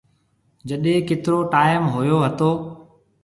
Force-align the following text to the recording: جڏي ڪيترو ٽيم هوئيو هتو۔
جڏي 0.67 0.93
ڪيترو 1.07 1.37
ٽيم 1.53 1.81
هوئيو 1.93 2.17
هتو۔ 2.25 2.49